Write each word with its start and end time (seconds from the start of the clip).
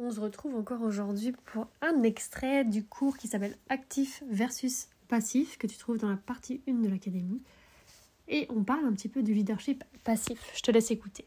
On 0.00 0.12
se 0.12 0.20
retrouve 0.20 0.54
encore 0.54 0.82
aujourd'hui 0.82 1.32
pour 1.46 1.66
un 1.82 2.04
extrait 2.04 2.64
du 2.64 2.84
cours 2.84 3.18
qui 3.18 3.26
s'appelle 3.26 3.56
Actif 3.68 4.22
versus 4.30 4.86
Passif 5.08 5.58
que 5.58 5.66
tu 5.66 5.76
trouves 5.76 5.98
dans 5.98 6.08
la 6.08 6.16
partie 6.16 6.60
1 6.68 6.74
de 6.74 6.88
l'académie. 6.88 7.42
Et 8.28 8.46
on 8.48 8.62
parle 8.62 8.84
un 8.86 8.92
petit 8.92 9.08
peu 9.08 9.24
du 9.24 9.34
leadership 9.34 9.82
passif. 10.04 10.38
Je 10.54 10.60
te 10.60 10.70
laisse 10.70 10.92
écouter. 10.92 11.24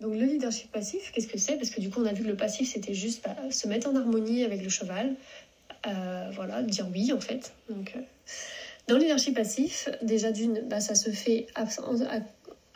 Donc 0.00 0.12
le 0.12 0.26
leadership 0.26 0.70
passif, 0.70 1.12
qu'est-ce 1.12 1.28
que 1.28 1.38
c'est? 1.38 1.56
Parce 1.56 1.70
que 1.70 1.80
du 1.80 1.88
coup 1.88 2.02
on 2.02 2.06
a 2.06 2.12
vu 2.12 2.24
que 2.24 2.28
le 2.28 2.36
passif 2.36 2.72
c'était 2.72 2.94
juste 2.94 3.24
bah, 3.24 3.50
se 3.50 3.66
mettre 3.66 3.88
en 3.88 3.96
harmonie 3.96 4.44
avec 4.44 4.62
le 4.62 4.68
cheval, 4.68 5.16
euh, 5.86 6.30
voilà, 6.34 6.62
dire 6.62 6.88
oui 6.92 7.10
en 7.10 7.20
fait. 7.20 7.54
Donc, 7.70 7.94
euh, 7.96 8.00
dans 8.86 8.96
le 8.96 9.00
leadership 9.00 9.34
passif, 9.34 9.88
déjà 10.02 10.30
d'une, 10.30 10.60
bah, 10.68 10.80
ça 10.80 10.94
se 10.94 11.10
fait 11.10 11.46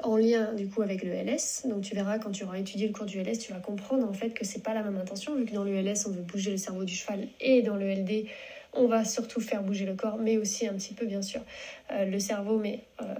en 0.02 0.16
lien 0.16 0.52
du 0.54 0.68
coup 0.68 0.82
avec 0.82 1.02
le 1.02 1.12
LS. 1.12 1.66
Donc 1.66 1.82
tu 1.82 1.94
verras 1.94 2.18
quand 2.18 2.30
tu 2.30 2.44
auras 2.44 2.58
étudié 2.58 2.86
le 2.86 2.92
cours 2.92 3.06
du 3.06 3.20
LS, 3.20 3.38
tu 3.38 3.52
vas 3.52 3.60
comprendre 3.60 4.08
en 4.08 4.12
fait 4.12 4.30
que 4.30 4.44
c'est 4.44 4.62
pas 4.62 4.74
la 4.74 4.82
même 4.82 4.96
intention 4.96 5.34
vu 5.34 5.44
que 5.44 5.52
dans 5.52 5.64
le 5.64 5.74
LS 5.80 6.06
on 6.06 6.10
veut 6.10 6.22
bouger 6.22 6.50
le 6.50 6.56
cerveau 6.56 6.84
du 6.84 6.94
cheval 6.94 7.28
et 7.40 7.62
dans 7.62 7.76
le 7.76 7.92
LD 7.92 8.26
on 8.74 8.86
va 8.86 9.04
surtout 9.04 9.40
faire 9.40 9.62
bouger 9.62 9.84
le 9.84 9.94
corps, 9.94 10.16
mais 10.16 10.38
aussi 10.38 10.66
un 10.66 10.74
petit 10.74 10.94
peu 10.94 11.04
bien 11.04 11.20
sûr 11.20 11.42
euh, 11.90 12.06
le 12.06 12.18
cerveau, 12.18 12.58
mais 12.58 12.84
euh, 13.02 13.14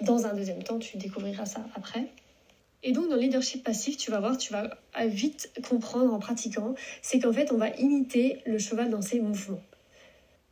dans 0.00 0.26
un 0.26 0.34
deuxième 0.34 0.62
temps 0.62 0.78
tu 0.78 0.96
découvriras 0.96 1.46
ça 1.46 1.66
après. 1.74 2.06
Et 2.82 2.92
donc 2.92 3.08
dans 3.08 3.16
le 3.16 3.22
leadership 3.22 3.64
passif, 3.64 3.96
tu 3.96 4.10
vas 4.10 4.20
voir, 4.20 4.38
tu 4.38 4.52
vas 4.52 4.70
vite 5.06 5.50
comprendre 5.68 6.12
en 6.14 6.18
pratiquant, 6.18 6.74
c'est 7.02 7.18
qu'en 7.18 7.32
fait 7.32 7.52
on 7.52 7.56
va 7.56 7.70
imiter 7.70 8.42
le 8.46 8.58
cheval 8.58 8.90
dans 8.90 9.02
ses 9.02 9.20
mouvements. 9.20 9.62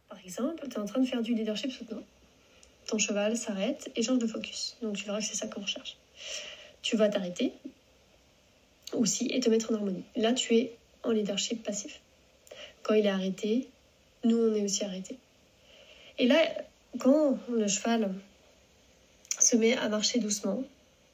Par 0.08 0.18
exemple, 0.24 0.66
tu 0.68 0.76
es 0.76 0.78
en 0.78 0.84
train 0.84 1.00
de 1.00 1.06
faire 1.06 1.22
du 1.22 1.34
leadership 1.34 1.70
soutenant 1.70 2.02
ton 2.86 2.98
cheval 2.98 3.36
s'arrête 3.36 3.90
et 3.96 4.02
change 4.02 4.18
de 4.18 4.26
focus. 4.26 4.76
Donc 4.82 4.96
tu 4.96 5.04
verras 5.04 5.20
que 5.20 5.24
c'est 5.24 5.36
ça 5.36 5.46
qu'on 5.46 5.62
recherche. 5.62 5.96
Tu 6.82 6.96
vas 6.96 7.08
t'arrêter 7.08 7.52
aussi 8.92 9.26
et 9.26 9.40
te 9.40 9.50
mettre 9.50 9.72
en 9.72 9.74
harmonie. 9.74 10.04
Là, 10.16 10.32
tu 10.32 10.54
es 10.56 10.76
en 11.02 11.10
leadership 11.10 11.62
passif. 11.62 12.00
Quand 12.82 12.94
il 12.94 13.06
est 13.06 13.10
arrêté, 13.10 13.68
nous, 14.24 14.36
on 14.36 14.54
est 14.54 14.62
aussi 14.62 14.84
arrêtés. 14.84 15.18
Et 16.18 16.26
là, 16.26 16.36
quand 16.98 17.38
le 17.48 17.66
cheval 17.66 18.14
se 19.38 19.56
met 19.56 19.76
à 19.76 19.88
marcher 19.88 20.20
doucement, 20.20 20.62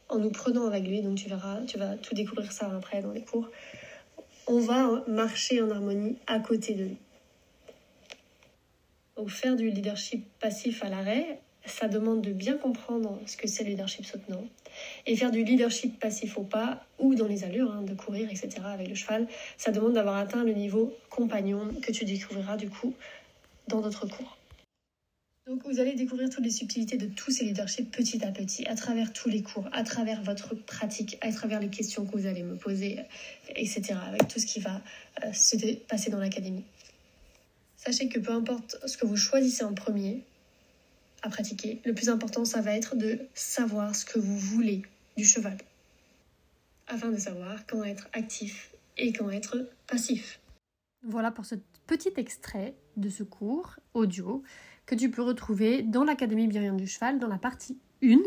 en 0.09 0.19
nous 0.19 0.31
prenant 0.31 0.67
avec 0.67 0.85
lui, 0.85 1.03
donc 1.03 1.17
tu 1.17 1.29
verras, 1.29 1.63
tu 1.67 1.79
vas 1.79 1.97
tout 1.97 2.15
découvrir 2.15 2.53
ça 2.53 2.71
après 2.77 3.01
dans 3.01 3.13
les 3.13 3.23
cours, 3.23 3.49
on 4.47 4.59
va 4.59 5.05
marcher 5.07 5.63
en 5.63 5.71
harmonie 5.71 6.17
à 6.27 6.41
côté 6.41 6.75
de 6.75 6.85
lui. 6.85 6.97
Donc 9.17 9.31
faire 9.31 9.55
du 9.55 9.71
leadership 9.71 10.27
passif 10.41 10.83
à 10.83 10.89
l'arrêt, 10.89 11.41
ça 11.71 11.89
demande 11.89 12.23
de 12.23 12.33
bien 12.33 12.57
comprendre 12.57 13.19
ce 13.27 13.37
que 13.37 13.49
c'est 13.49 13.65
le 13.65 13.71
leadership 13.71 14.05
soutenant. 14.05 14.45
Et 15.07 15.17
faire 15.17 15.31
du 15.31 15.45
leadership 15.45 15.99
passif 15.99 16.39
au 16.39 16.43
pas 16.43 16.85
ou 16.99 17.15
dans 17.15 17.27
les 17.27 17.45
allures, 17.45 17.71
hein, 17.73 17.83
de 17.83 17.95
courir, 17.95 18.29
etc. 18.31 18.51
avec 18.65 18.89
le 18.89 18.95
cheval, 18.95 19.27
ça 19.59 19.71
demande 19.71 19.95
d'avoir 19.95 20.17
atteint 20.17 20.45
le 20.45 20.53
niveau 20.53 20.95
compagnon 21.09 21.69
que 21.83 21.93
tu 21.93 22.05
découvriras 22.05 22.57
du 22.57 22.71
coup 22.71 22.95
dans 23.69 23.81
d'autres 23.81 24.07
cours. 24.07 24.37
Donc 25.47 25.65
vous 25.65 25.81
allez 25.81 25.95
découvrir 25.95 26.31
toutes 26.31 26.45
les 26.45 26.51
subtilités 26.51 26.97
de 26.97 27.07
tous 27.07 27.33
ces 27.33 27.45
leaderships 27.45 27.91
petit 27.91 28.25
à 28.25 28.31
petit, 28.31 28.67
à 28.69 28.77
travers 28.77 29.13
tous 29.13 29.29
les 29.29 29.43
cours, 29.43 29.69
à 29.73 29.83
travers 29.83 30.23
votre 30.23 30.55
pratique, 30.55 31.19
à 31.23 31.33
travers 31.33 31.59
les 31.59 31.71
questions 31.71 32.05
que 32.05 32.17
vous 32.17 32.27
allez 32.27 32.43
me 32.43 32.57
poser, 32.57 33.01
etc. 33.57 33.95
Avec 34.07 34.29
tout 34.29 34.39
ce 34.39 34.47
qui 34.47 34.61
va 34.61 34.81
euh, 35.25 35.33
se 35.33 35.57
passer 35.89 36.11
dans 36.11 36.21
l'académie. 36.21 36.65
Sachez 37.77 38.09
que 38.09 38.21
peu 38.21 38.33
importe 38.33 38.77
ce 38.87 38.97
que 38.97 39.07
vous 39.07 39.17
choisissez 39.17 39.65
en 39.65 39.73
premier, 39.73 40.23
à 41.23 41.29
pratiquer. 41.29 41.81
Le 41.85 41.95
plus 41.95 42.09
important, 42.09 42.45
ça 42.45 42.61
va 42.61 42.77
être 42.77 42.97
de 42.97 43.21
savoir 43.35 43.95
ce 43.95 44.05
que 44.05 44.19
vous 44.19 44.39
voulez 44.39 44.83
du 45.17 45.25
cheval, 45.25 45.57
afin 46.87 47.11
de 47.11 47.19
savoir 47.19 47.67
quand 47.67 47.85
être 47.85 48.09
actif 48.13 48.73
et 48.97 49.13
quand 49.13 49.31
être 49.31 49.69
passif. 49.87 50.41
Voilà 51.03 51.31
pour 51.31 51.47
ce 51.47 51.55
petit 51.87 52.13
extrait 52.17 52.75
de 52.97 53.09
ce 53.09 53.23
cours 53.23 53.77
audio 53.95 54.43
que 54.87 54.95
tu 54.95 55.11
peux 55.11 55.23
retrouver 55.23 55.83
dans 55.83 56.05
l'Académie 56.05 56.47
Bienveillante 56.49 56.77
du 56.77 56.87
Cheval 56.87 57.19
dans 57.19 57.29
la 57.29 57.39
partie 57.39 57.79
1. 58.03 58.19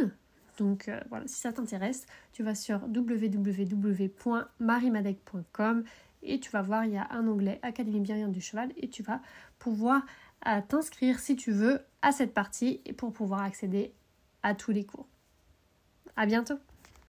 Donc 0.57 0.87
euh, 0.87 0.99
voilà, 1.09 1.27
si 1.27 1.35
ça 1.35 1.53
t'intéresse, 1.53 2.07
tu 2.31 2.41
vas 2.43 2.55
sur 2.55 2.81
www.marimadec.com 2.83 5.83
et 6.23 6.39
tu 6.39 6.49
vas 6.51 6.61
voir, 6.61 6.85
il 6.85 6.93
y 6.93 6.97
a 6.97 7.07
un 7.11 7.27
onglet 7.27 7.59
Académie 7.63 7.99
Bienveillante 7.99 8.31
du 8.31 8.41
Cheval 8.41 8.71
et 8.77 8.87
tu 8.87 9.03
vas 9.03 9.21
pouvoir 9.59 10.05
à 10.43 10.61
t'inscrire 10.61 11.19
si 11.19 11.35
tu 11.35 11.51
veux 11.51 11.81
à 12.01 12.11
cette 12.11 12.33
partie 12.33 12.81
pour 12.97 13.11
pouvoir 13.11 13.41
accéder 13.41 13.93
à 14.43 14.53
tous 14.53 14.71
les 14.71 14.85
cours. 14.85 15.07
À 16.15 16.25
bientôt 16.25 16.59